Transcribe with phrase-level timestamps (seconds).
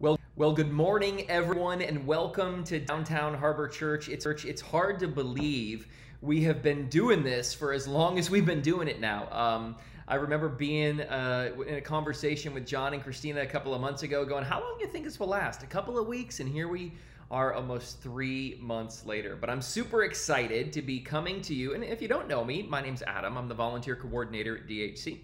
[0.00, 4.08] Well, well, good morning, everyone, and welcome to Downtown Harbor Church.
[4.08, 5.88] It's it's hard to believe
[6.22, 9.26] we have been doing this for as long as we've been doing it now.
[9.32, 9.74] Um,
[10.06, 14.04] I remember being uh, in a conversation with John and Christina a couple of months
[14.04, 15.64] ago, going, "How long do you think this will last?
[15.64, 16.92] A couple of weeks?" And here we
[17.32, 19.34] are, almost three months later.
[19.34, 21.74] But I'm super excited to be coming to you.
[21.74, 23.36] And if you don't know me, my name's Adam.
[23.36, 25.18] I'm the volunteer coordinator at DHC.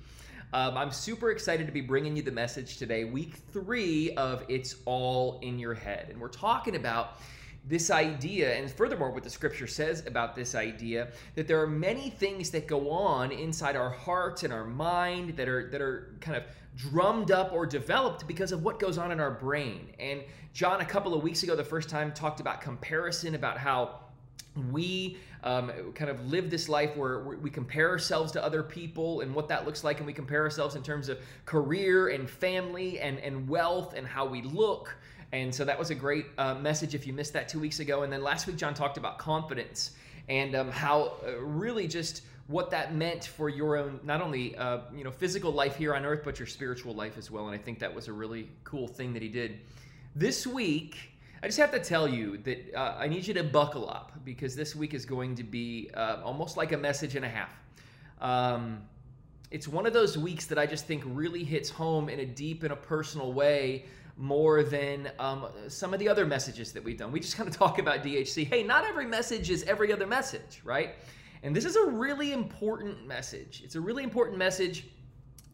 [0.55, 4.77] Um, I'm super excited to be bringing you the message today, week three of It's
[4.85, 6.11] All in Your Head.
[6.11, 7.19] And we're talking about
[7.67, 12.09] this idea, and furthermore, what the scripture says about this idea, that there are many
[12.09, 16.37] things that go on inside our hearts and our mind that are that are kind
[16.37, 16.45] of
[16.77, 19.89] drummed up or developed because of what goes on in our brain.
[19.99, 24.03] And John, a couple of weeks ago, the first time, talked about comparison, about how
[24.71, 29.35] we um, kind of live this life where we compare ourselves to other people and
[29.35, 33.19] what that looks like, and we compare ourselves in terms of career and family and,
[33.19, 34.97] and wealth and how we look.
[35.33, 38.03] And so that was a great uh, message if you missed that two weeks ago.
[38.03, 39.93] And then last week, John talked about confidence
[40.29, 44.81] and um, how uh, really just what that meant for your own not only uh,
[44.95, 47.59] you know physical life here on earth but your spiritual life as well and i
[47.59, 49.59] think that was a really cool thing that he did
[50.15, 51.14] this week
[51.45, 54.57] I just have to tell you that uh, I need you to buckle up because
[54.57, 57.51] this week is going to be uh, almost like a message and a half.
[58.19, 58.81] Um,
[59.51, 62.63] it's one of those weeks that I just think really hits home in a deep
[62.63, 63.85] and a personal way
[64.17, 67.13] more than um, some of the other messages that we've done.
[67.13, 68.47] We just kind of talk about DHC.
[68.47, 70.95] Hey, not every message is every other message, right?
[71.43, 73.61] And this is a really important message.
[73.63, 74.87] It's a really important message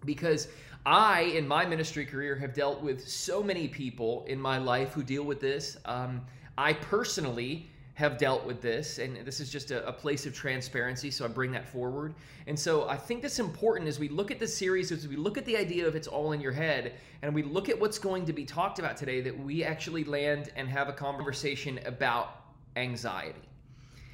[0.05, 0.47] because
[0.86, 5.03] I, in my ministry career, have dealt with so many people in my life who
[5.03, 5.77] deal with this.
[5.84, 6.22] Um,
[6.56, 11.11] I personally have dealt with this, and this is just a, a, place of transparency,
[11.11, 12.14] so I bring that forward.
[12.47, 15.37] And so I think that's important as we look at the series, as we look
[15.37, 18.25] at the idea of it's all in your head, and we look at what's going
[18.25, 22.41] to be talked about today, that we actually land and have a conversation about
[22.77, 23.50] anxiety.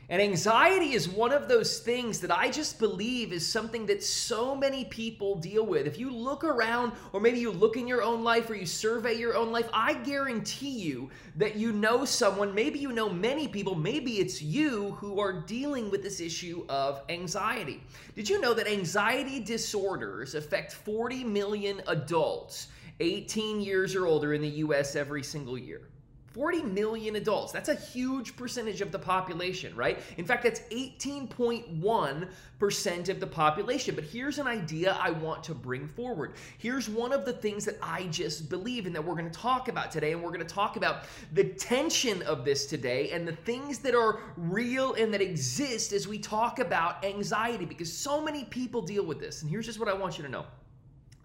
[0.08, 4.54] And anxiety is one of those things that I just believe is something that so
[4.54, 5.84] many people deal with.
[5.84, 9.14] If you look around, or maybe you look in your own life, or you survey
[9.14, 13.74] your own life, I guarantee you that you know someone, maybe you know many people,
[13.74, 17.82] maybe it's you who are dealing with this issue of anxiety.
[18.14, 22.68] Did you know that anxiety disorders affect 40 million adults
[23.00, 25.88] 18 years or older in the US every single year?
[26.36, 27.50] 40 million adults.
[27.50, 29.98] That's a huge percentage of the population, right?
[30.18, 33.94] In fact, that's 18.1% of the population.
[33.94, 36.34] But here's an idea I want to bring forward.
[36.58, 39.68] Here's one of the things that I just believe and that we're going to talk
[39.68, 40.12] about today.
[40.12, 43.94] And we're going to talk about the tension of this today and the things that
[43.94, 49.06] are real and that exist as we talk about anxiety because so many people deal
[49.06, 49.40] with this.
[49.40, 50.44] And here's just what I want you to know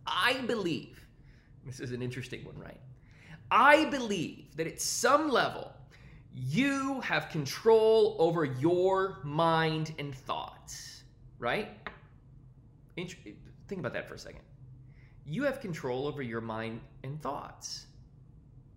[0.07, 1.01] I believe,
[1.65, 2.79] this is an interesting one, right?
[3.51, 5.73] I believe that at some level,
[6.33, 11.03] you have control over your mind and thoughts,
[11.37, 11.69] right?
[12.95, 14.41] Think about that for a second.
[15.25, 17.87] You have control over your mind and thoughts.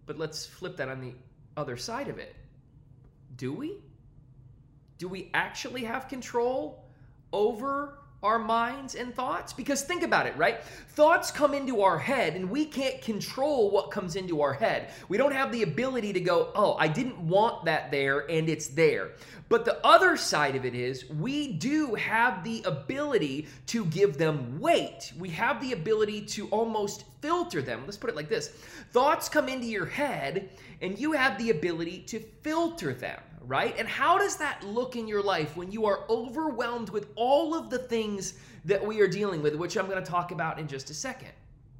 [0.06, 1.14] But let's flip that on the
[1.56, 2.34] other side of it.
[3.36, 3.78] Do we?
[4.98, 6.84] Do we actually have control
[7.32, 9.52] over our minds and thoughts?
[9.52, 10.64] Because think about it, right?
[10.64, 14.90] Thoughts come into our head and we can't control what comes into our head.
[15.08, 18.68] We don't have the ability to go, oh, I didn't want that there and it's
[18.68, 19.12] there.
[19.48, 24.58] But the other side of it is we do have the ability to give them
[24.58, 25.12] weight.
[25.18, 27.82] We have the ability to almost filter them.
[27.84, 28.48] Let's put it like this
[28.90, 33.74] thoughts come into your head and you have the ability to filter them right?
[33.78, 37.70] And how does that look in your life when you are overwhelmed with all of
[37.70, 38.34] the things
[38.64, 41.30] that we are dealing with, which I'm going to talk about in just a second?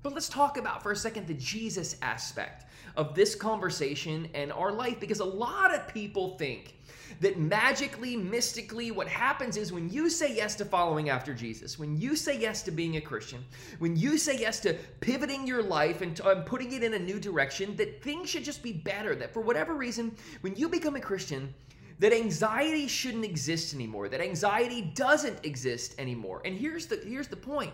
[0.02, 2.66] But let's talk about for a second the Jesus aspect
[2.96, 6.74] of this conversation and our life because a lot of people think
[7.20, 12.00] that magically, mystically, what happens is when you say yes to following after Jesus, when
[12.00, 13.44] you say yes to being a Christian,
[13.78, 17.20] when you say yes to pivoting your life and um, putting it in a new
[17.20, 19.14] direction, that things should just be better.
[19.14, 21.52] That for whatever reason, when you become a Christian,
[22.00, 26.42] that anxiety shouldn't exist anymore, that anxiety doesn't exist anymore.
[26.44, 27.72] And here's the here's the point.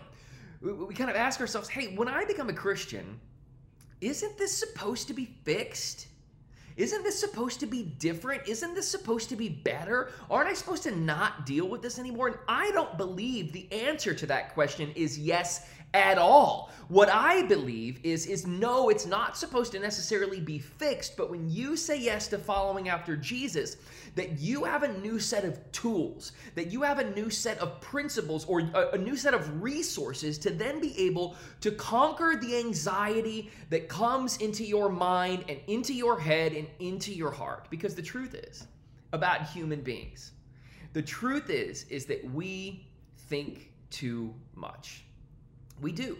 [0.61, 3.19] We, we kind of ask ourselves, hey, when I become a Christian,
[3.99, 6.07] isn't this supposed to be fixed?
[6.81, 8.47] Isn't this supposed to be different?
[8.47, 10.09] Isn't this supposed to be better?
[10.31, 12.29] Aren't I supposed to not deal with this anymore?
[12.29, 16.71] And I don't believe the answer to that question is yes at all.
[16.87, 21.47] What I believe is is no, it's not supposed to necessarily be fixed, but when
[21.51, 23.77] you say yes to following after Jesus,
[24.15, 27.79] that you have a new set of tools, that you have a new set of
[27.81, 32.57] principles or a, a new set of resources to then be able to conquer the
[32.57, 37.67] anxiety that comes into your mind and into your head and into your heart.
[37.69, 38.67] Because the truth is
[39.13, 40.31] about human beings.
[40.93, 42.87] The truth is is that we
[43.29, 45.03] think too much.
[45.79, 46.17] We do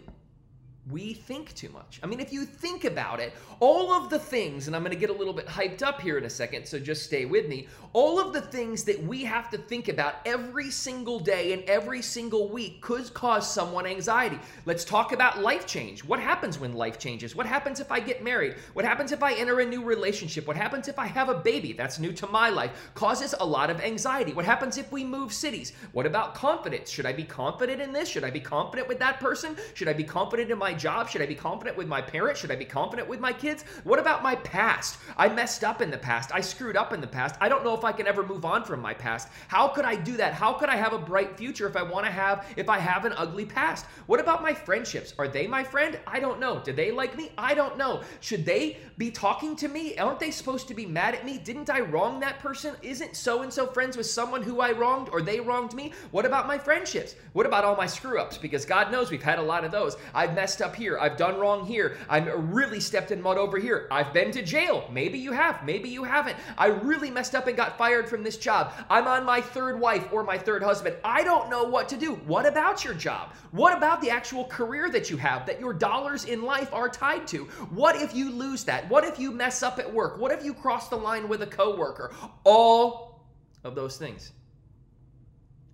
[0.90, 2.00] we think too much.
[2.02, 4.98] I mean, if you think about it, all of the things, and I'm going to
[4.98, 7.68] get a little bit hyped up here in a second, so just stay with me.
[7.92, 12.02] All of the things that we have to think about every single day and every
[12.02, 14.40] single week could cause someone anxiety.
[14.64, 16.02] Let's talk about life change.
[16.02, 17.36] What happens when life changes?
[17.36, 18.56] What happens if I get married?
[18.72, 20.48] What happens if I enter a new relationship?
[20.48, 21.72] What happens if I have a baby?
[21.72, 22.90] That's new to my life.
[22.94, 24.32] Causes a lot of anxiety.
[24.32, 25.74] What happens if we move cities?
[25.92, 26.90] What about confidence?
[26.90, 28.08] Should I be confident in this?
[28.08, 29.56] Should I be confident with that person?
[29.74, 31.06] Should I be confident in my my job?
[31.06, 32.40] Should I be confident with my parents?
[32.40, 33.62] Should I be confident with my kids?
[33.84, 34.96] What about my past?
[35.18, 36.32] I messed up in the past.
[36.32, 37.34] I screwed up in the past.
[37.42, 39.28] I don't know if I can ever move on from my past.
[39.48, 40.32] How could I do that?
[40.32, 43.04] How could I have a bright future if I want to have if I have
[43.04, 43.84] an ugly past?
[44.06, 45.12] What about my friendships?
[45.18, 46.00] Are they my friend?
[46.06, 46.58] I don't know.
[46.64, 47.32] Do they like me?
[47.36, 48.00] I don't know.
[48.20, 49.98] Should they be talking to me?
[49.98, 51.36] Aren't they supposed to be mad at me?
[51.36, 52.76] Didn't I wrong that person?
[52.80, 55.92] Isn't so and so friends with someone who I wronged or they wronged me?
[56.12, 57.14] What about my friendships?
[57.34, 58.38] What about all my screw ups?
[58.38, 59.96] Because God knows we've had a lot of those.
[60.14, 60.98] I've messed up here.
[60.98, 61.96] I've done wrong here.
[62.08, 63.88] I'm really stepped in mud over here.
[63.90, 64.88] I've been to jail.
[64.90, 65.64] Maybe you have.
[65.64, 66.36] Maybe you haven't.
[66.56, 68.72] I really messed up and got fired from this job.
[68.88, 70.96] I'm on my third wife or my third husband.
[71.04, 72.14] I don't know what to do.
[72.26, 73.34] What about your job?
[73.50, 77.26] What about the actual career that you have that your dollars in life are tied
[77.28, 77.44] to?
[77.70, 78.88] What if you lose that?
[78.88, 80.18] What if you mess up at work?
[80.18, 82.12] What if you cross the line with a coworker?
[82.44, 83.26] All
[83.64, 84.32] of those things.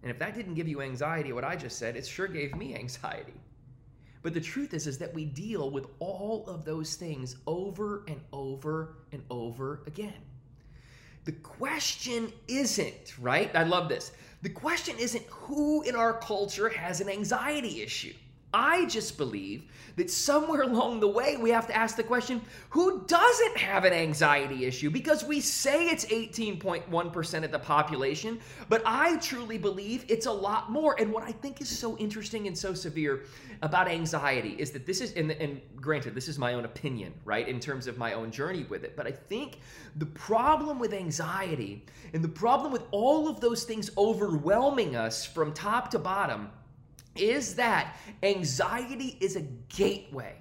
[0.03, 2.75] And if that didn't give you anxiety, what I just said, it sure gave me
[2.79, 3.35] anxiety.
[4.23, 8.21] But the truth is, is that we deal with all of those things over and
[8.33, 10.21] over and over again.
[11.25, 13.55] The question isn't, right?
[13.55, 14.13] I love this.
[14.43, 18.15] The question isn't who in our culture has an anxiety issue.
[18.53, 19.65] I just believe
[19.97, 22.41] that somewhere along the way we have to ask the question
[22.71, 24.91] who doesn't have an anxiety issue?
[24.91, 30.71] Because we say it's 18.1% of the population, but I truly believe it's a lot
[30.71, 30.99] more.
[31.01, 33.25] And what I think is so interesting and so severe
[33.63, 37.49] about anxiety is that this is, and, and granted, this is my own opinion, right,
[37.49, 39.59] in terms of my own journey with it, but I think
[39.97, 45.53] the problem with anxiety and the problem with all of those things overwhelming us from
[45.53, 46.51] top to bottom
[47.21, 50.35] is that anxiety is a gateway.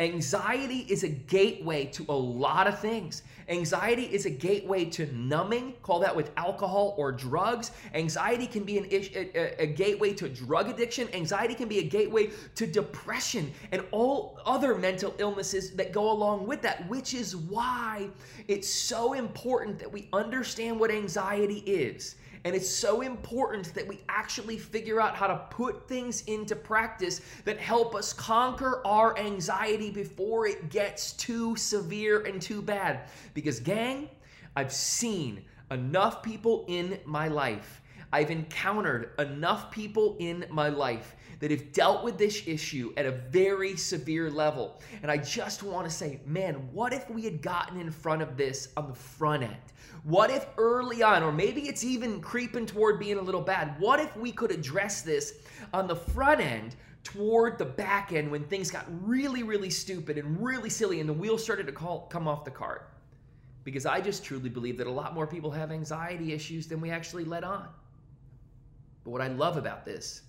[0.00, 3.22] Anxiety is a gateway to a lot of things.
[3.48, 7.70] Anxiety is a gateway to numbing, call that with alcohol or drugs.
[7.94, 11.08] Anxiety can be an ish, a, a, gateway to drug addiction.
[11.14, 16.44] Anxiety can be a gateway to depression and all other mental illnesses that go along
[16.44, 18.08] with that, which is why
[18.48, 24.00] it's so important that we understand what anxiety is and it's so important that we
[24.08, 29.90] actually figure out how to put things into practice that help us conquer our anxiety
[29.90, 33.08] before it gets too severe and too bad.
[33.32, 34.10] Because, gang,
[34.56, 37.80] I've seen enough people in my life.
[38.12, 43.10] I've encountered enough people in my life that have dealt with this issue at a
[43.10, 44.80] very severe level.
[45.02, 48.36] And I just want to say, man, what if we had gotten in front of
[48.36, 49.56] this on the front end?
[50.04, 53.98] What if early on, or maybe it's even creeping toward being a little bad, what
[54.00, 55.38] if we could address this
[55.72, 60.42] on the front end toward the back end when things got really, really stupid and
[60.44, 62.90] really silly and the wheels started to call, come off the cart?
[63.64, 66.90] Because I just truly believe that a lot more people have anxiety issues than we
[66.90, 67.66] actually let on.
[69.04, 70.20] But what I love about this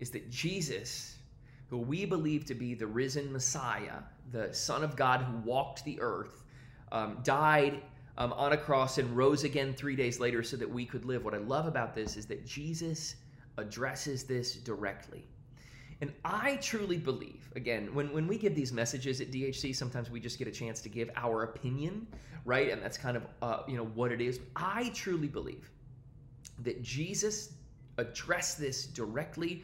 [0.00, 1.16] is that Jesus,
[1.70, 4.00] who we believe to be the risen Messiah,
[4.32, 6.42] the Son of God who walked the earth,
[6.90, 7.82] um, died
[8.18, 11.24] um, on a cross and rose again three days later so that we could live.
[11.24, 13.16] What I love about this is that Jesus
[13.56, 15.24] addresses this directly.
[16.00, 20.18] And I truly believe, again, when, when we give these messages at DHC, sometimes we
[20.18, 22.08] just get a chance to give our opinion,
[22.44, 22.70] right?
[22.70, 24.40] And that's kind of, uh, you know, what it is.
[24.56, 25.70] I truly believe
[26.58, 27.52] that Jesus
[27.98, 29.62] addressed this directly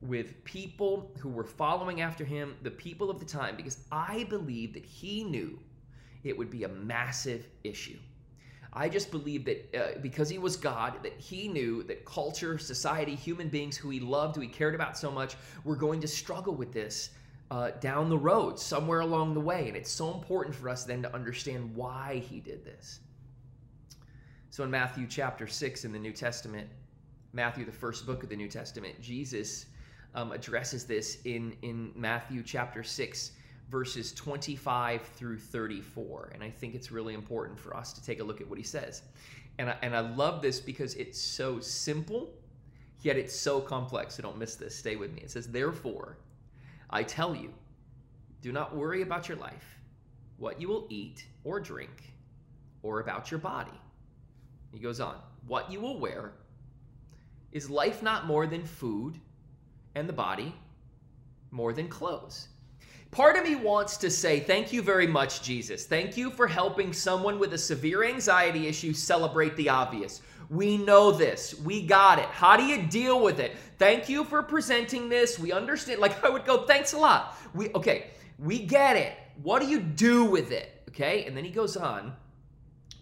[0.00, 4.72] with people who were following after him, the people of the time, because I believe
[4.74, 5.58] that he knew
[6.24, 7.98] it would be a massive issue.
[8.72, 13.16] I just believe that uh, because he was God, that he knew that culture, society,
[13.16, 16.54] human beings who he loved, who he cared about so much, were going to struggle
[16.54, 17.10] with this
[17.50, 19.66] uh, down the road, somewhere along the way.
[19.66, 23.00] And it's so important for us then to understand why he did this.
[24.50, 26.68] So in Matthew chapter 6 in the New Testament,
[27.32, 29.66] Matthew, the first book of the New Testament, Jesus
[30.14, 33.32] um, addresses this in, in Matthew chapter 6,
[33.70, 36.32] verses 25 through 34.
[36.34, 38.64] And I think it's really important for us to take a look at what he
[38.64, 39.02] says.
[39.58, 42.30] And I, and I love this because it's so simple,
[43.02, 44.16] yet it's so complex.
[44.16, 44.74] So don't miss this.
[44.74, 45.22] Stay with me.
[45.22, 46.18] It says, Therefore,
[46.90, 47.52] I tell you,
[48.42, 49.78] do not worry about your life,
[50.38, 52.12] what you will eat or drink,
[52.82, 53.78] or about your body.
[54.72, 56.32] He goes on, what you will wear.
[57.52, 59.18] Is life not more than food,
[59.94, 60.54] and the body
[61.50, 62.48] more than clothes?
[63.10, 65.84] Part of me wants to say, Thank you very much, Jesus.
[65.84, 70.22] Thank you for helping someone with a severe anxiety issue celebrate the obvious.
[70.48, 71.58] We know this.
[71.60, 72.26] We got it.
[72.26, 73.56] How do you deal with it?
[73.78, 75.38] Thank you for presenting this.
[75.38, 76.00] We understand.
[76.00, 77.36] Like, I would go, Thanks a lot.
[77.52, 79.14] We, okay, we get it.
[79.42, 80.82] What do you do with it?
[80.88, 81.24] Okay.
[81.24, 82.12] And then he goes on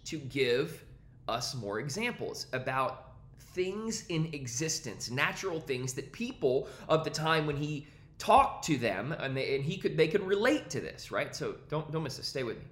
[0.05, 0.83] to give
[1.27, 7.55] us more examples about things in existence, natural things that people of the time when
[7.55, 7.87] he
[8.19, 11.35] talked to them and, they, and he could they could relate to this, right?
[11.35, 12.27] So don't don't miss this.
[12.27, 12.65] Stay with me.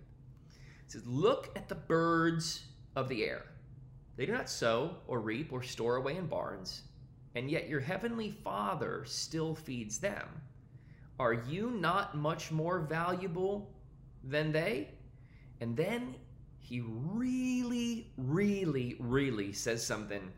[0.85, 3.43] It says, "Look at the birds of the air.
[4.17, 6.83] They do not sow or reap or store away in barns,
[7.33, 10.27] and yet your heavenly Father still feeds them.
[11.19, 13.73] Are you not much more valuable
[14.23, 14.89] than they?"
[15.61, 16.15] And then
[16.59, 20.31] he really, really, really says something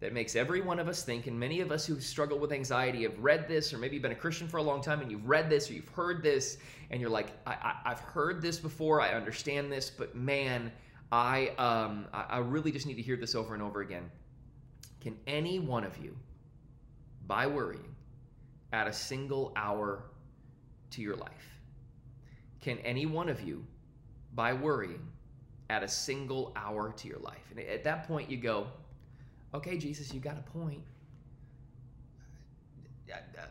[0.00, 3.04] that makes every one of us think, and many of us who struggle with anxiety
[3.04, 5.48] have read this, or maybe been a Christian for a long time and you've read
[5.48, 6.58] this or you've heard this,
[6.90, 10.70] and you're like, I, have heard this before, I understand this, but man,
[11.10, 14.10] I, um, I really just need to hear this over and over again.
[15.00, 16.16] Can any one of you,
[17.26, 17.94] by worrying,
[18.72, 20.02] add a single hour
[20.90, 21.30] to your life?
[22.60, 23.64] Can any one of you,
[24.34, 25.08] by worrying,
[25.70, 27.50] add a single hour to your life?
[27.50, 28.66] And at that point, you go,
[29.56, 30.82] okay, Jesus, you got a point.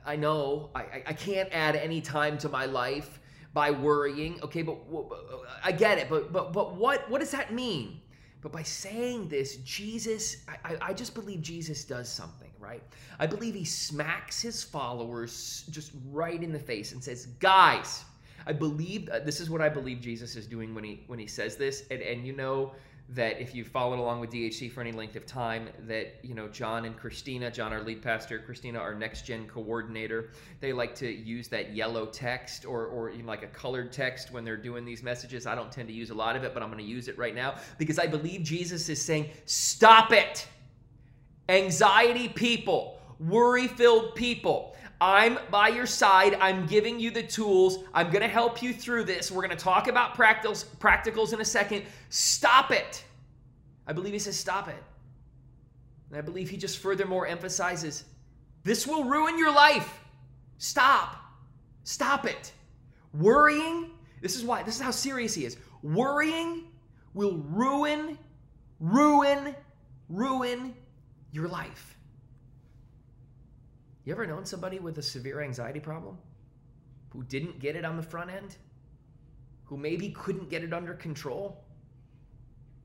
[0.06, 3.20] I know I, I can't add any time to my life
[3.54, 4.40] by worrying.
[4.44, 4.78] Okay, but
[5.64, 6.10] I get it.
[6.10, 8.02] But but but what what does that mean?
[8.42, 12.84] But by saying this, Jesus, I, I just believe Jesus does something, right?
[13.18, 18.04] I believe he smacks his followers just right in the face and says, guys,
[18.46, 21.26] I believe uh, this is what I believe Jesus is doing when he when he
[21.26, 21.86] says this.
[21.90, 22.74] And and you know,
[23.10, 26.48] that if you followed along with DHC for any length of time, that you know
[26.48, 31.12] John and Christina, John our lead pastor, Christina our next gen coordinator, they like to
[31.12, 35.46] use that yellow text or or like a colored text when they're doing these messages.
[35.46, 37.18] I don't tend to use a lot of it, but I'm going to use it
[37.18, 40.48] right now because I believe Jesus is saying, "Stop it,
[41.48, 46.34] anxiety people, worry filled people." I'm by your side.
[46.42, 47.84] I'm giving you the tools.
[47.94, 49.32] I'm going to help you through this.
[49.32, 51.84] We're going to talk about practicals, practicals in a second.
[52.10, 53.04] Stop it.
[53.86, 54.84] I believe he says, stop it.
[56.10, 58.06] And I believe he just furthermore emphasizes
[58.64, 60.00] this will ruin your life.
[60.58, 61.18] Stop.
[61.84, 62.52] Stop it.
[63.14, 65.58] Worrying, this is why, this is how serious he is.
[65.84, 66.64] Worrying
[67.14, 68.18] will ruin,
[68.80, 69.56] ruin,
[70.10, 70.74] ruin
[71.32, 71.95] your life.
[74.06, 76.18] You ever known somebody with a severe anxiety problem
[77.10, 78.56] who didn't get it on the front end?
[79.64, 81.64] Who maybe couldn't get it under control?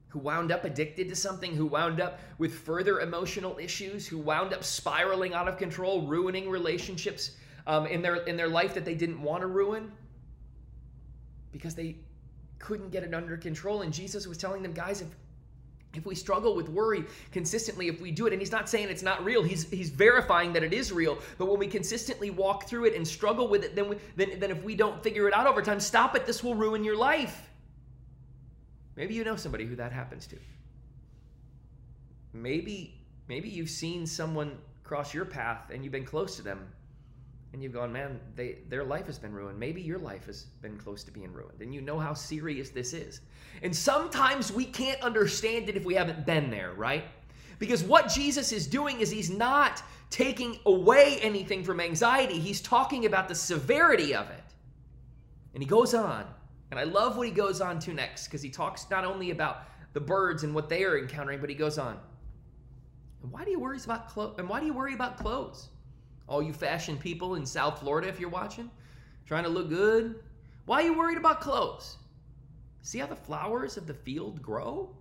[0.09, 1.55] Who wound up addicted to something?
[1.55, 4.07] Who wound up with further emotional issues?
[4.07, 7.33] Who wound up spiraling out of control, ruining relationships
[7.67, 9.93] um, in their in their life that they didn't want to ruin
[11.53, 11.99] because they
[12.59, 13.83] couldn't get it under control?
[13.83, 15.09] And Jesus was telling them, guys, if
[15.95, 19.03] if we struggle with worry consistently if we do it and he's not saying it's
[19.03, 22.85] not real he's he's verifying that it is real but when we consistently walk through
[22.85, 25.47] it and struggle with it then we, then then if we don't figure it out
[25.47, 27.49] over time stop it this will ruin your life.
[28.97, 30.37] Maybe you know somebody who that happens to.
[32.33, 36.69] Maybe maybe you've seen someone cross your path and you've been close to them
[37.53, 39.59] and you've gone, man, they, their life has been ruined.
[39.59, 42.93] Maybe your life has been close to being ruined, and you know how serious this
[42.93, 43.21] is.
[43.63, 47.05] And sometimes we can't understand it if we haven't been there, right?
[47.59, 53.07] Because what Jesus is doing is he's not taking away anything from anxiety, he's talking
[53.07, 54.45] about the severity of it.
[55.55, 56.27] And he goes on,
[56.71, 59.65] and I love what he goes on to next because he talks not only about
[59.93, 61.99] the birds and what they are encountering, but he goes on.
[63.23, 64.37] And why do you worry about clothes?
[64.39, 65.69] And why do you worry about clothes?
[66.27, 68.71] All you fashion people in South Florida, if you're watching,
[69.27, 70.23] trying to look good.
[70.67, 71.97] Why are you worried about clothes?
[72.83, 74.95] See how the flowers of the field grow?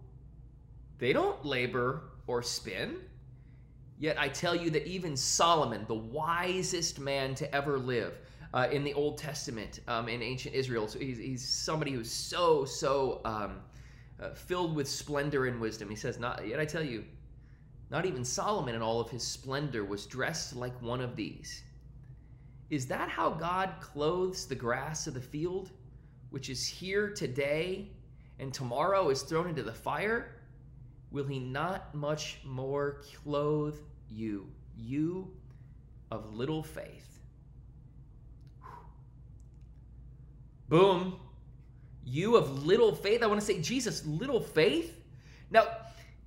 [0.98, 2.98] They don't labor or spin.
[4.00, 8.14] Yet I tell you that even Solomon, the wisest man to ever live
[8.54, 12.66] uh, in the Old Testament, um, in ancient Israel, so he's, he's somebody who's so,
[12.66, 13.58] so um,
[14.22, 15.90] uh, filled with splendor and wisdom.
[15.90, 17.04] He says, Not yet I tell you,
[17.92, 21.64] not even Solomon in all of his splendor was dressed like one of these.
[22.70, 25.72] Is that how God clothes the grass of the field,
[26.30, 27.90] which is here today
[28.38, 30.36] and tomorrow is thrown into the fire?
[31.12, 33.78] Will he not much more clothe
[34.08, 35.32] you, you
[36.12, 37.20] of little faith?
[40.68, 41.20] Boom.
[42.06, 43.24] You of little faith.
[43.24, 44.96] I want to say, Jesus, little faith?
[45.50, 45.66] Now,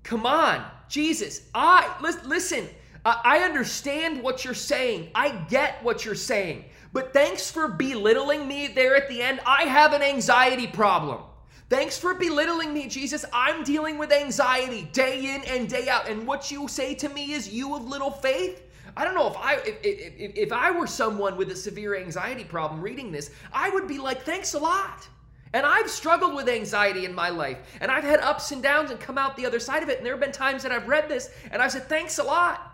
[0.02, 1.42] come on, Jesus.
[1.54, 1.94] I
[2.24, 2.68] listen.
[3.04, 5.10] I understand what you're saying.
[5.14, 6.66] I get what you're saying.
[6.92, 9.40] But thanks for belittling me there at the end.
[9.44, 11.22] I have an anxiety problem.
[11.68, 13.24] Thanks for belittling me, Jesus.
[13.32, 16.06] I'm dealing with anxiety day in and day out.
[16.06, 18.62] And what you say to me is, you of little faith?
[18.94, 22.44] I don't know if I if, if, if I were someone with a severe anxiety
[22.44, 25.08] problem reading this, I would be like, thanks a lot.
[25.54, 28.98] And I've struggled with anxiety in my life, and I've had ups and downs and
[28.98, 29.98] come out the other side of it.
[29.98, 32.72] And there have been times that I've read this and I've said, thanks a lot.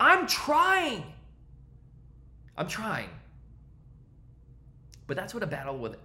[0.00, 1.04] I'm trying.
[2.56, 3.10] I'm trying.
[5.06, 5.96] But that's what a battle with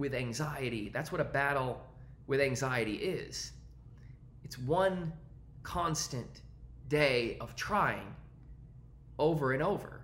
[0.00, 1.80] with anxiety, that's what a battle
[2.26, 3.52] with anxiety is.
[4.42, 5.12] It's one
[5.62, 6.40] constant
[6.88, 8.14] day of trying
[9.18, 10.00] over and over.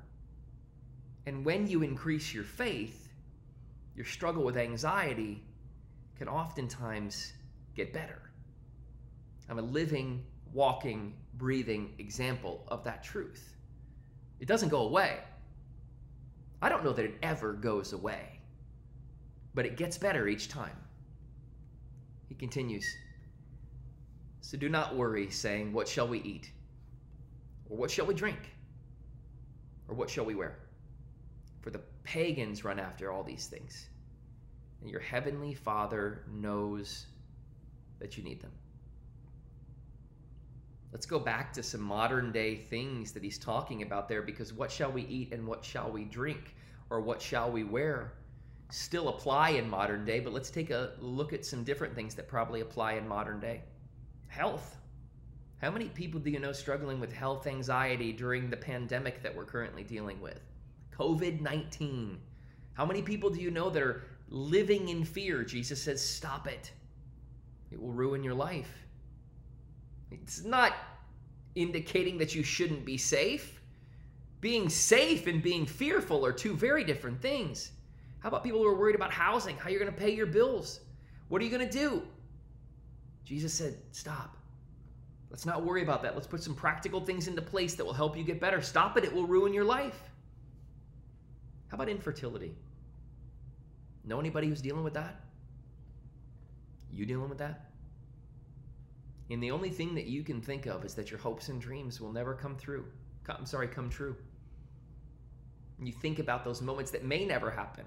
[1.25, 3.09] And when you increase your faith,
[3.97, 5.43] your struggle with anxiety
[6.19, 7.33] can oftentimes
[7.75, 8.23] get better.
[9.49, 13.55] I'm a living, walking, breathing example of that truth.
[14.41, 15.21] It doesn't go away.
[16.63, 18.41] I don't know that it ever goes away,
[19.55, 20.77] but it gets better each time.
[22.29, 22.85] He continues
[24.41, 26.51] So do not worry, saying, What shall we eat?
[27.69, 28.55] Or what shall we drink?
[29.89, 30.59] Or what shall we wear?
[31.61, 33.89] For the pagans run after all these things
[34.87, 37.07] and your heavenly Father knows
[37.99, 38.53] that you need them.
[40.93, 44.71] Let's go back to some modern day things that he's talking about there because what
[44.71, 46.55] shall we eat and what shall we drink
[46.89, 48.13] or what shall we wear
[48.71, 52.29] still apply in modern day, but let's take a look at some different things that
[52.29, 53.63] probably apply in modern day.
[54.29, 54.77] Health.
[55.61, 59.47] How many people do you know struggling with health anxiety during the pandemic that we're
[59.47, 60.39] currently dealing with?
[60.97, 62.21] COVID 19.
[62.75, 66.73] How many people do you know that are living in fear, Jesus says, stop it.
[67.71, 68.71] It will ruin your life.
[70.11, 70.73] It's not
[71.55, 73.61] indicating that you shouldn't be safe.
[74.41, 77.73] Being safe and being fearful are two very different things.
[78.21, 80.81] How about people who are worried about housing, how you're going to pay your bills?
[81.29, 82.03] What are you going to do?
[83.25, 84.37] Jesus said, stop.
[85.31, 86.15] Let's not worry about that.
[86.15, 88.63] Let's put some practical things into place that will help you get better.
[88.63, 89.99] Stop it, it will ruin your life.
[91.69, 92.55] How about infertility?
[94.07, 95.21] Know anybody who's dealing with that?
[96.91, 97.71] You dealing with that?
[99.31, 102.01] And the only thing that you can think of is that your hopes and dreams
[102.01, 102.87] will never come through.
[103.29, 104.17] I'm sorry, come true.
[105.83, 107.85] You think about those moments that may never happen.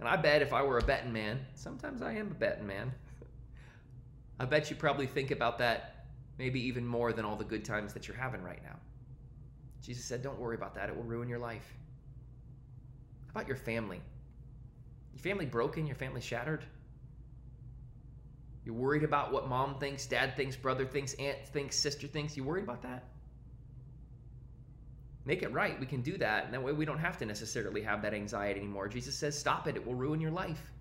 [0.00, 2.92] And I bet if I were a betting man, sometimes I am a betting man,
[4.40, 6.06] I bet you probably think about that
[6.38, 8.76] maybe even more than all the good times that you're having right now.
[9.82, 11.76] Jesus said, Don't worry about that, it will ruin your life.
[13.26, 14.00] How about your family?
[15.12, 15.86] Your family broken?
[15.86, 16.64] Your family shattered?
[18.64, 22.36] You're worried about what mom thinks, dad thinks, brother thinks, aunt thinks, sister thinks.
[22.36, 23.04] You worried about that?
[25.24, 25.78] Make it right.
[25.78, 26.44] We can do that.
[26.44, 28.88] And that way we don't have to necessarily have that anxiety anymore.
[28.88, 29.76] Jesus says, stop it.
[29.76, 30.72] It will ruin your life.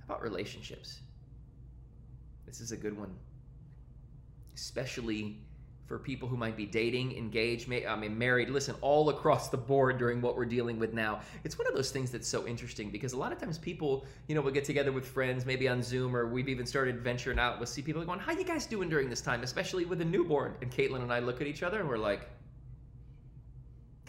[0.00, 1.00] How about relationships?
[2.46, 3.14] This is a good one.
[4.54, 5.38] Especially
[5.86, 9.98] for people who might be dating, engaged, I mean, married, listen, all across the board
[9.98, 11.20] during what we're dealing with now.
[11.44, 14.34] It's one of those things that's so interesting because a lot of times people, you
[14.34, 17.58] know, will get together with friends, maybe on Zoom, or we've even started venturing out.
[17.58, 20.54] We'll see people going, How you guys doing during this time, especially with a newborn?
[20.60, 22.28] And Caitlin and I look at each other and we're like,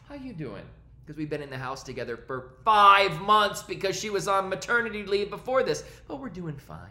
[0.10, 0.64] How you doing?
[1.06, 5.06] Because we've been in the house together for five months because she was on maternity
[5.06, 5.84] leave before this.
[6.08, 6.90] But we're doing fine.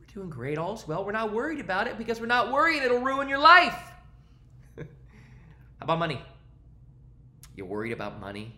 [0.00, 0.58] We're doing great.
[0.58, 1.04] All's well.
[1.04, 3.80] We're not worried about it because we're not worried it'll ruin your life.
[5.88, 6.20] About money?
[7.56, 8.54] You're worried about money?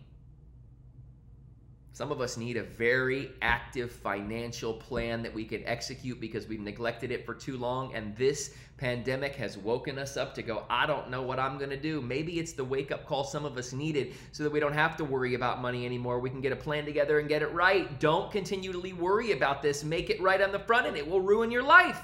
[1.93, 6.59] Some of us need a very active financial plan that we can execute because we've
[6.59, 7.95] neglected it for too long.
[7.95, 11.71] And this pandemic has woken us up to go, I don't know what I'm going
[11.71, 12.01] to do.
[12.01, 14.97] Maybe it's the wake up call some of us needed so that we don't have
[14.97, 16.19] to worry about money anymore.
[16.19, 18.01] We can get a plan together and get it right.
[18.01, 19.85] Don't continually worry about this.
[19.85, 22.03] Make it right on the front end, it will ruin your life.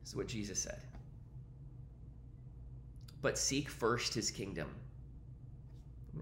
[0.00, 0.80] This is what Jesus said
[3.22, 4.68] but seek first his kingdom.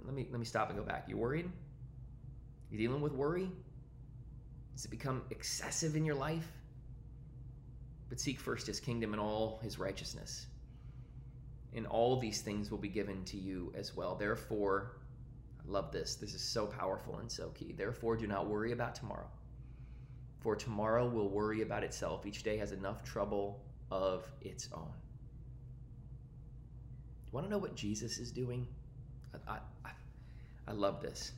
[0.05, 1.07] Let me let me stop and go back.
[1.09, 1.51] You worried?
[2.71, 3.51] You dealing with worry?
[4.75, 6.49] Does it become excessive in your life?
[8.09, 10.47] But seek first his kingdom and all his righteousness.
[11.73, 14.17] and all these things will be given to you as well.
[14.17, 14.93] Therefore,
[15.65, 16.17] I love this.
[16.17, 17.73] This is so powerful and so key.
[17.77, 19.29] Therefore, do not worry about tomorrow,
[20.41, 22.27] for tomorrow will worry about itself.
[22.27, 24.93] Each day has enough trouble of its own.
[27.31, 28.67] You want to know what Jesus is doing?
[29.47, 29.91] I, I,
[30.67, 31.31] I love this.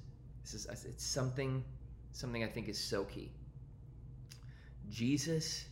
[0.42, 1.62] This is it's something
[2.12, 3.30] something I think is so key.
[4.90, 5.66] Jesus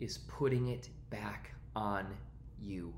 [0.00, 2.06] is putting it back on
[2.60, 2.92] you.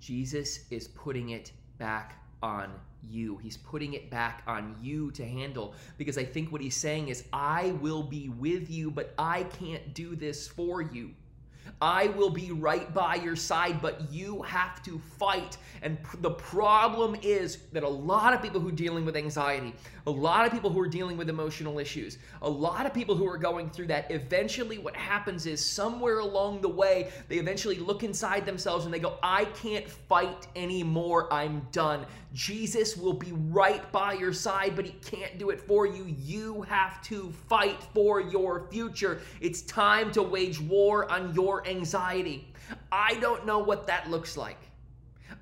[0.00, 2.70] Jesus is putting it back on
[3.02, 3.38] you.
[3.38, 7.24] He's putting it back on you to handle because I think what he's saying is,
[7.32, 11.12] I will be with you, but I can't do this for you.
[11.80, 15.58] I will be right by your side, but you have to fight.
[15.82, 19.74] And pr- the problem is that a lot of people who are dealing with anxiety,
[20.06, 23.26] a lot of people who are dealing with emotional issues, a lot of people who
[23.26, 28.04] are going through that, eventually what happens is somewhere along the way, they eventually look
[28.04, 31.32] inside themselves and they go, I can't fight anymore.
[31.32, 32.06] I'm done.
[32.32, 36.04] Jesus will be right by your side, but he can't do it for you.
[36.18, 39.20] You have to fight for your future.
[39.40, 42.46] It's time to wage war on your anxiety.
[42.92, 44.58] I don't know what that looks like.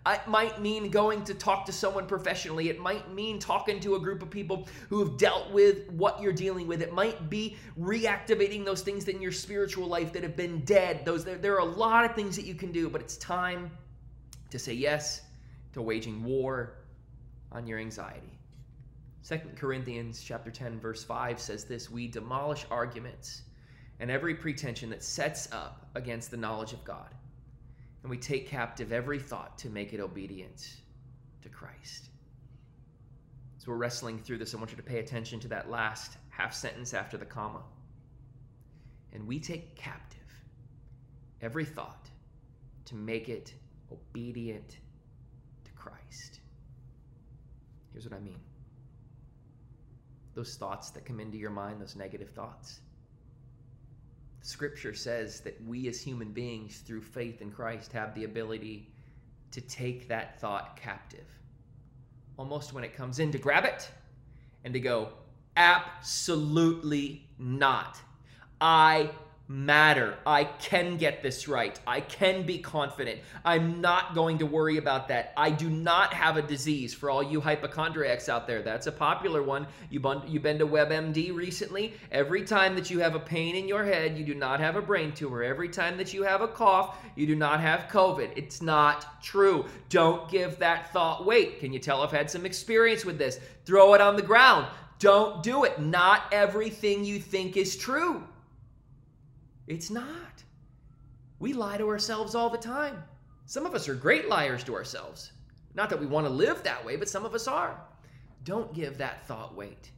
[0.06, 2.68] It might mean going to talk to someone professionally.
[2.68, 6.32] It might mean talking to a group of people who have dealt with what you're
[6.32, 6.82] dealing with.
[6.82, 11.04] It might be reactivating those things in your spiritual life that have been dead.
[11.04, 13.70] Those there, there are a lot of things that you can do, but it's time
[14.50, 15.22] to say yes
[15.72, 16.74] to waging war
[17.50, 18.38] on your anxiety.
[19.26, 23.42] 2 Corinthians chapter 10 verse 5 says this, we demolish arguments
[24.00, 27.08] and every pretension that sets up against the knowledge of God.
[28.04, 30.74] And we take captive every thought to make it obedient
[31.40, 32.10] to Christ.
[33.56, 34.54] So we're wrestling through this.
[34.54, 37.62] I want you to pay attention to that last half sentence after the comma.
[39.14, 40.20] And we take captive
[41.40, 42.10] every thought
[42.84, 43.54] to make it
[43.90, 44.76] obedient
[45.64, 46.40] to Christ.
[47.92, 48.40] Here's what I mean
[50.34, 52.80] those thoughts that come into your mind, those negative thoughts.
[54.44, 58.92] Scripture says that we as human beings, through faith in Christ, have the ability
[59.52, 61.24] to take that thought captive.
[62.36, 63.90] Almost when it comes in, to grab it
[64.62, 65.08] and to go,
[65.56, 67.98] absolutely not.
[68.60, 69.10] I
[69.46, 70.16] matter.
[70.26, 71.78] I can get this right.
[71.86, 73.20] I can be confident.
[73.44, 75.34] I'm not going to worry about that.
[75.36, 78.62] I do not have a disease for all you hypochondriacs out there.
[78.62, 79.66] That's a popular one.
[79.90, 81.92] You been, you been to WebMD recently?
[82.10, 84.82] Every time that you have a pain in your head, you do not have a
[84.82, 85.42] brain tumor.
[85.42, 88.30] Every time that you have a cough, you do not have COVID.
[88.36, 89.66] It's not true.
[89.90, 91.60] Don't give that thought weight.
[91.60, 93.40] Can you tell I've had some experience with this?
[93.66, 94.66] Throw it on the ground.
[94.98, 95.78] Don't do it.
[95.80, 98.22] Not everything you think is true.
[99.66, 100.42] It's not.
[101.38, 103.02] We lie to ourselves all the time.
[103.46, 105.32] Some of us are great liars to ourselves.
[105.74, 107.80] Not that we want to live that way, but some of us are.
[108.44, 109.90] Don't give that thought weight.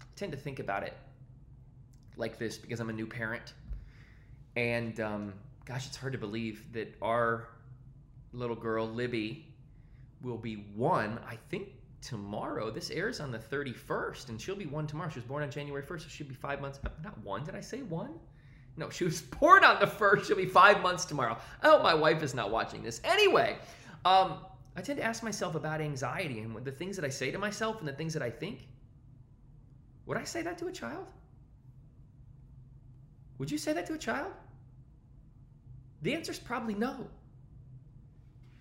[0.00, 0.94] I tend to think about it
[2.16, 3.54] like this because I'm a new parent.
[4.56, 7.48] And um, gosh, it's hard to believe that our
[8.32, 9.46] little girl, Libby,
[10.22, 11.68] will be one, I think,
[12.00, 12.70] tomorrow.
[12.70, 15.10] This airs on the 31st, and she'll be one tomorrow.
[15.10, 16.78] She was born on January 1st, so she'll be five months.
[16.84, 18.10] Uh, not one, did I say one?
[18.76, 20.26] No, she was born on the 1st.
[20.26, 21.36] She'll be five months tomorrow.
[21.62, 23.00] I hope my wife is not watching this.
[23.04, 23.58] Anyway,
[24.04, 24.38] um,
[24.76, 27.80] I tend to ask myself about anxiety and the things that I say to myself
[27.80, 28.68] and the things that I think.
[30.06, 31.06] Would I say that to a child?
[33.38, 34.32] Would you say that to a child?
[36.02, 37.08] The answer is probably no.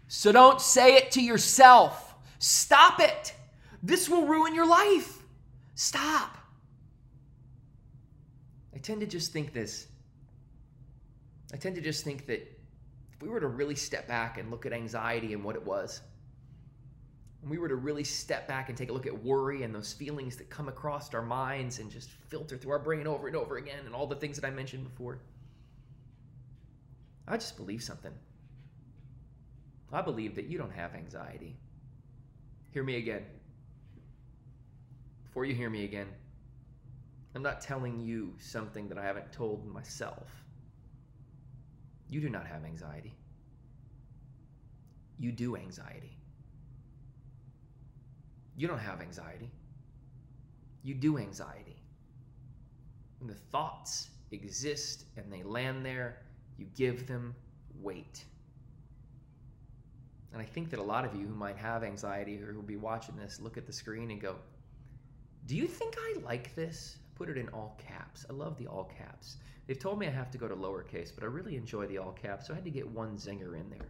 [0.08, 2.07] So don't say it to yourself.
[2.40, 3.34] Stop it.
[3.84, 5.24] This will ruin your life.
[5.76, 6.38] Stop.
[8.74, 9.88] I tend to just think this.
[11.54, 12.42] I tend to just think that
[13.14, 16.02] if we were to really step back and look at anxiety and what it was,
[17.42, 19.94] and we were to really step back and take a look at worry and those
[19.94, 23.58] feelings that come across our minds and just filter through our brain over and over
[23.58, 25.20] again and all the things that I mentioned before,
[27.28, 28.14] I just believe something.
[29.92, 31.56] I believe that you don't have anxiety.
[32.78, 33.26] Hear me again.
[35.24, 36.06] Before you hear me again,
[37.34, 40.30] I'm not telling you something that I haven't told myself.
[42.08, 43.16] You do not have anxiety.
[45.18, 46.16] You do anxiety.
[48.56, 49.50] You don't have anxiety.
[50.84, 51.82] You do anxiety.
[53.18, 56.20] When the thoughts exist and they land there,
[56.60, 57.34] you give them
[57.82, 58.24] weight.
[60.34, 62.64] And I think that a lot of you who might have anxiety or who will
[62.64, 64.36] be watching this look at the screen and go,
[65.46, 66.98] Do you think I like this?
[67.16, 68.26] Put it in all caps.
[68.30, 69.38] I love the all caps.
[69.66, 72.14] They've told me I have to go to lowercase, but I really enjoy the all
[72.14, 73.88] caps, so I had to get one zinger in there.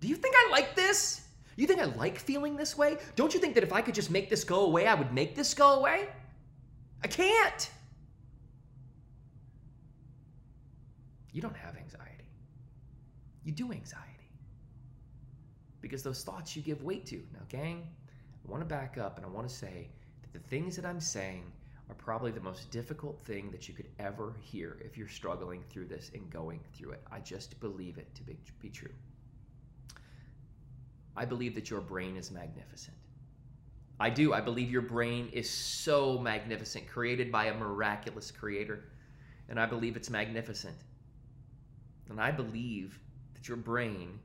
[0.00, 1.26] Do you think I like this?
[1.56, 2.96] You think I like feeling this way?
[3.14, 5.34] Don't you think that if I could just make this go away, I would make
[5.34, 6.08] this go away?
[7.04, 7.70] I can't.
[11.32, 12.24] You don't have anxiety.
[13.44, 14.11] You do anxiety.
[15.82, 17.16] Because those thoughts you give weight to.
[17.34, 17.86] Now, gang,
[18.46, 19.90] I want to back up and I want to say
[20.22, 21.44] that the things that I'm saying
[21.90, 25.86] are probably the most difficult thing that you could ever hear if you're struggling through
[25.86, 27.02] this and going through it.
[27.12, 28.92] I just believe it to be, be true.
[31.14, 32.96] I believe that your brain is magnificent.
[34.00, 34.32] I do.
[34.32, 38.84] I believe your brain is so magnificent, created by a miraculous creator.
[39.48, 40.76] And I believe it's magnificent.
[42.08, 42.98] And I believe
[43.34, 44.18] that your brain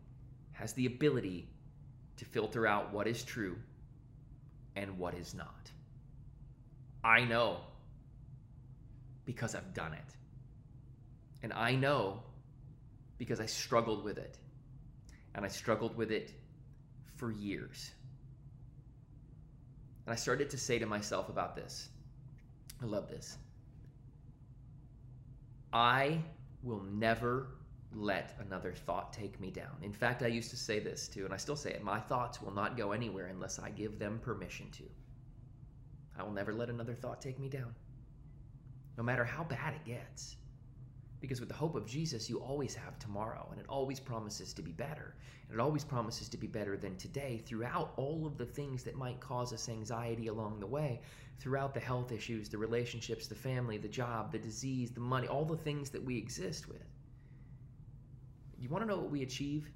[0.57, 1.47] has the ability
[2.17, 3.55] to filter out what is true
[4.75, 5.71] and what is not.
[7.03, 7.57] I know
[9.25, 10.15] because I've done it.
[11.43, 12.23] And I know
[13.17, 14.37] because I struggled with it.
[15.35, 16.33] And I struggled with it
[17.17, 17.91] for years.
[20.05, 21.89] And I started to say to myself about this
[22.81, 23.37] I love this.
[25.71, 26.19] I
[26.63, 27.56] will never
[27.99, 29.75] let another thought take me down.
[29.81, 32.41] In fact, I used to say this too, and I still say it my thoughts
[32.41, 34.83] will not go anywhere unless I give them permission to.
[36.17, 37.73] I will never let another thought take me down,
[38.97, 40.35] no matter how bad it gets.
[41.19, 44.61] Because with the hope of Jesus, you always have tomorrow, and it always promises to
[44.61, 45.15] be better.
[45.49, 48.95] And it always promises to be better than today throughout all of the things that
[48.95, 51.01] might cause us anxiety along the way,
[51.39, 55.45] throughout the health issues, the relationships, the family, the job, the disease, the money, all
[55.45, 56.83] the things that we exist with.
[58.59, 59.69] You want to know what we achieve?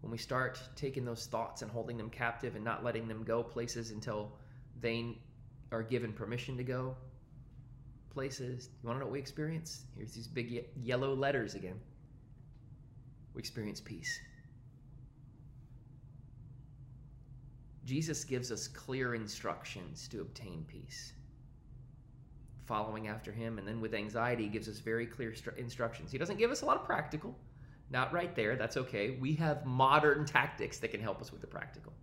[0.00, 3.42] When we start taking those thoughts and holding them captive and not letting them go
[3.42, 4.32] places until
[4.80, 5.18] they
[5.70, 6.96] are given permission to go,
[8.10, 8.70] places.
[8.82, 9.84] You want to know what we experience?
[9.96, 11.78] Here's these big ye- yellow letters again.
[13.34, 14.18] We experience peace.
[17.84, 21.12] Jesus gives us clear instructions to obtain peace.
[22.68, 26.12] Following after him, and then with anxiety, he gives us very clear stru- instructions.
[26.12, 27.34] He doesn't give us a lot of practical,
[27.90, 29.16] not right there, that's okay.
[29.18, 31.94] We have modern tactics that can help us with the practical.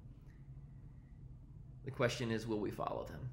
[1.83, 3.29] The question is will we follow them?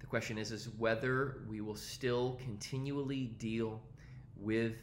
[0.00, 3.82] The question is, is whether we will still continually deal
[4.34, 4.76] with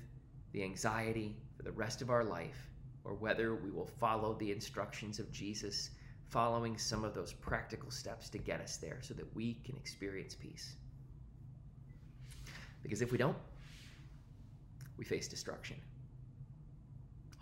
[0.51, 2.69] the anxiety for the rest of our life
[3.03, 5.89] or whether we will follow the instructions of Jesus,
[6.29, 10.35] following some of those practical steps to get us there so that we can experience
[10.35, 10.75] peace.
[12.83, 13.37] Because if we don't,
[14.97, 15.75] we face destruction.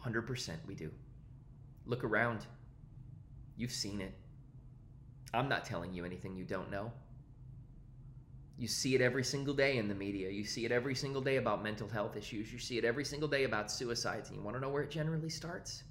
[0.06, 0.89] 100% we do.
[1.86, 2.45] Look around.
[3.58, 4.13] You've seen it.
[5.34, 6.91] I'm not telling you anything you don't know.
[8.58, 10.30] You see it every single day in the media.
[10.30, 12.52] You see it every single day about mental health issues.
[12.52, 14.30] You see it every single day about suicides.
[14.30, 15.84] And you want to know where it generally starts?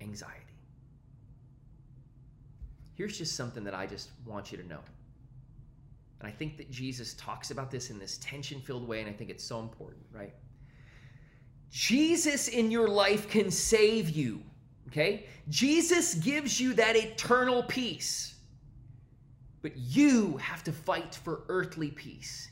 [0.00, 0.47] Anxiety.
[2.98, 4.80] Here's just something that I just want you to know.
[6.18, 9.12] And I think that Jesus talks about this in this tension filled way, and I
[9.12, 10.34] think it's so important, right?
[11.70, 14.42] Jesus in your life can save you,
[14.88, 15.26] okay?
[15.48, 18.34] Jesus gives you that eternal peace.
[19.62, 22.50] But you have to fight for earthly peace.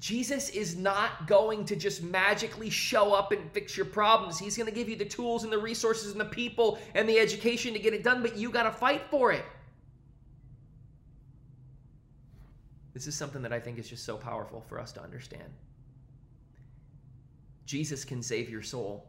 [0.00, 4.38] Jesus is not going to just magically show up and fix your problems.
[4.38, 7.18] He's going to give you the tools and the resources and the people and the
[7.18, 9.44] education to get it done, but you got to fight for it.
[12.92, 15.52] This is something that I think is just so powerful for us to understand.
[17.66, 19.06] Jesus can save your soul.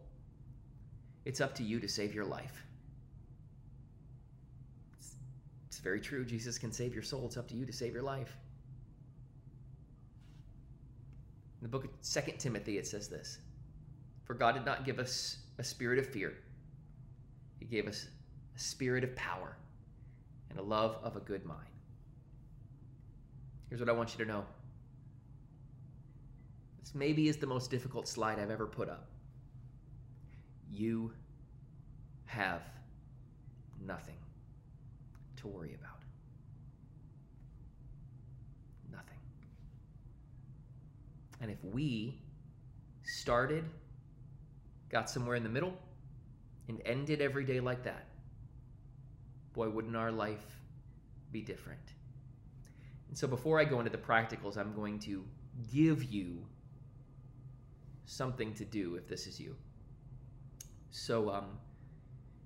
[1.26, 2.64] It's up to you to save your life.
[4.98, 5.16] It's,
[5.68, 6.26] it's, very true.
[6.26, 7.26] Jesus can save your soul.
[7.26, 8.38] It's up to you to save your life.
[11.66, 13.40] The book of Second Timothy, it says this
[14.24, 16.36] For God did not give us a spirit of fear,
[17.58, 18.08] He gave us
[18.56, 19.58] a spirit of power
[20.52, 21.66] and a love of a good mind.
[23.68, 24.46] Here's what I want you to know.
[26.82, 29.08] This maybe is the most difficult slide I've ever put up.
[30.70, 31.14] You
[32.26, 32.62] have
[33.84, 34.20] nothing
[35.38, 36.04] to worry about.
[38.92, 39.18] Nothing.
[41.42, 42.22] And if we
[43.04, 43.66] started,
[44.90, 45.74] got somewhere in the middle,
[46.68, 48.08] and ended every day like that,
[49.54, 50.62] boy, wouldn't our life
[51.32, 51.94] be different.
[53.10, 55.24] And so before I go into the practicals, I'm going to
[55.74, 56.46] give you
[58.06, 59.56] something to do if this is you.
[60.92, 61.58] So, um,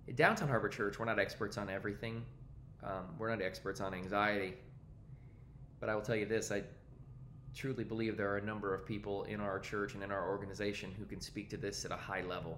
[0.08, 2.26] at Downtown Harbor Church, we're not experts on everything.
[2.84, 4.56] Um, we're not experts on anxiety.
[5.80, 6.64] But I will tell you this I,
[7.56, 10.94] truly believe there are a number of people in our church and in our organization
[10.98, 12.58] who can speak to this at a high level.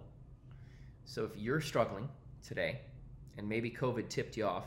[1.05, 2.07] So if you're struggling
[2.43, 2.79] today,
[3.37, 4.65] and maybe COVID tipped you off,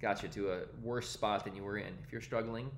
[0.00, 1.92] got you to a worse spot than you were in.
[2.04, 2.70] If you're struggling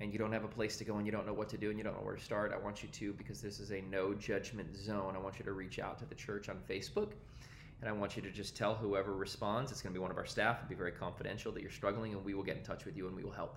[0.00, 1.70] and you don't have a place to go and you don't know what to do
[1.70, 3.80] and you don't know where to start, I want you to, because this is a
[3.82, 7.12] no judgment zone, I want you to reach out to the church on Facebook.
[7.80, 10.16] And I want you to just tell whoever responds, it's going to be one of
[10.16, 12.86] our staff, it'll be very confidential that you're struggling, and we will get in touch
[12.86, 13.56] with you and we will help.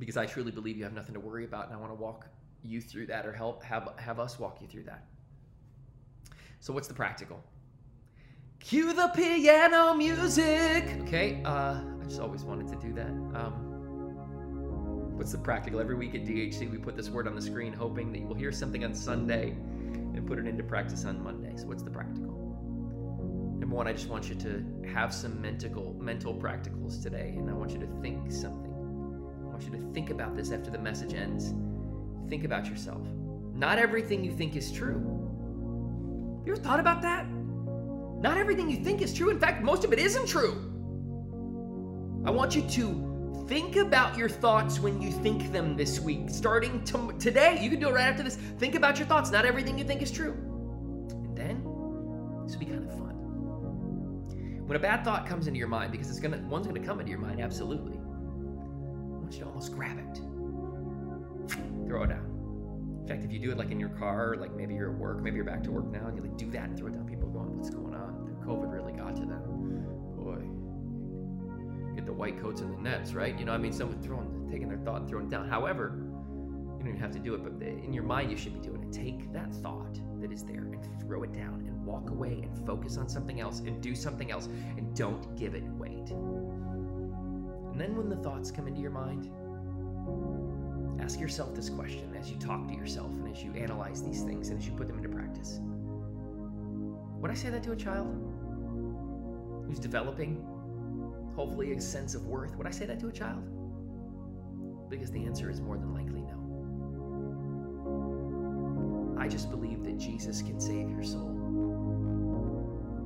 [0.00, 2.26] Because I truly believe you have nothing to worry about, and I want to walk
[2.64, 5.04] you through that or help have, have us walk you through that.
[6.58, 7.42] So, what's the practical?
[8.58, 10.84] Cue the piano music.
[11.02, 13.10] Okay, uh, I just always wanted to do that.
[13.38, 13.52] Um,
[15.16, 15.80] what's the practical?
[15.80, 18.34] Every week at DHC, we put this word on the screen, hoping that you will
[18.34, 21.52] hear something on Sunday and put it into practice on Monday.
[21.56, 22.36] So, what's the practical?
[23.58, 27.52] Number one, I just want you to have some mental mental practicals today, and I
[27.52, 28.69] want you to think something.
[29.60, 31.52] Want you to think about this after the message ends.
[32.30, 33.06] Think about yourself.
[33.52, 35.02] Not everything you think is true.
[36.46, 37.26] You ever thought about that?
[37.28, 39.28] Not everything you think is true.
[39.28, 40.52] In fact, most of it isn't true.
[42.24, 46.30] I want you to think about your thoughts when you think them this week.
[46.30, 48.36] Starting to, today, you can do it right after this.
[48.36, 49.30] Think about your thoughts.
[49.30, 50.32] Not everything you think is true.
[51.10, 51.56] And then,
[52.46, 53.14] this will be kind of fun.
[54.66, 57.10] When a bad thought comes into your mind, because it's gonna one's gonna come into
[57.10, 57.99] your mind, absolutely.
[59.38, 60.16] You almost grab it.
[61.86, 62.26] Throw it down.
[63.02, 65.22] In fact, if you do it like in your car, like maybe you're at work,
[65.22, 67.06] maybe you're back to work now, and you like do that and throw it down,
[67.06, 68.24] people going, what's going on?
[68.26, 69.42] The COVID really got to them.
[70.16, 71.94] Boy.
[71.96, 73.36] Get the white coats and the nets, right?
[73.38, 75.48] You know, I mean, someone throwing, taking their thought and throwing it down.
[75.48, 78.54] However, you don't even have to do it, but eh, in your mind, you should
[78.54, 78.92] be doing it.
[78.92, 82.96] Take that thought that is there and throw it down and walk away and focus
[82.96, 86.10] on something else and do something else and don't give it weight.
[87.80, 89.30] And then when the thoughts come into your mind,
[91.00, 94.50] ask yourself this question as you talk to yourself and as you analyze these things
[94.50, 95.60] and as you put them into practice.
[95.62, 98.14] Would I say that to a child
[99.66, 100.44] who's developing,
[101.34, 102.54] hopefully, a sense of worth?
[102.58, 103.42] Would I say that to a child?
[104.90, 106.36] Because the answer is more than likely no.
[109.18, 111.34] I just believe that Jesus can save your soul.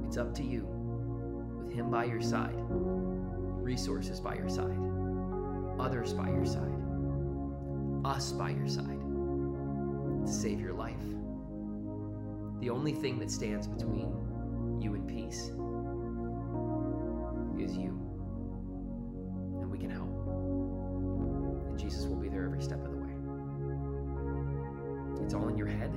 [0.05, 0.67] It's up to you,
[1.63, 2.57] with Him by your side,
[3.65, 4.79] resources by your side,
[5.81, 6.71] others by your side,
[8.05, 9.01] us by your side,
[10.27, 10.95] to save your life.
[12.61, 15.51] The only thing that stands between you and peace
[17.59, 17.99] is you.
[19.61, 20.11] And we can help.
[21.69, 23.15] And Jesus will be there every step of the way.
[25.25, 25.91] It's all in your head.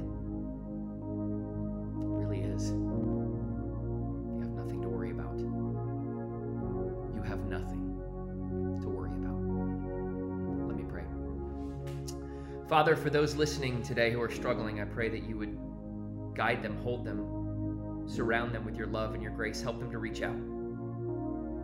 [12.68, 15.58] Father, for those listening today who are struggling, I pray that you would
[16.36, 20.00] guide them, hold them, surround them with your love and your grace, help them to
[20.00, 20.36] reach out.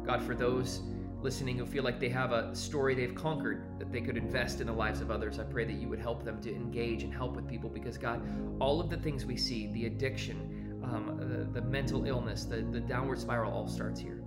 [0.06, 0.80] God, for those
[1.22, 4.68] listening who feel like they have a story they've conquered that they could invest in
[4.68, 7.36] the lives of others, I pray that you would help them to engage and help
[7.36, 8.22] with people because, God,
[8.62, 12.80] all of the things we see, the addiction, um, the, the mental illness, the, the
[12.80, 14.24] downward spiral, all starts here.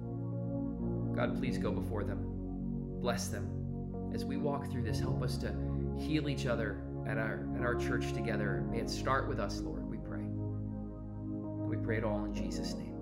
[1.15, 2.19] God, please go before them.
[3.01, 3.51] Bless them.
[4.13, 5.55] As we walk through this, help us to
[5.99, 8.65] heal each other at our, at our church together.
[8.71, 10.25] May it start with us, Lord, we pray.
[10.25, 12.95] We pray it all in Jesus' name.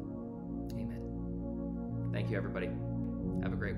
[0.73, 2.11] Amen.
[2.13, 2.71] Thank you, everybody.
[3.43, 3.77] Have a great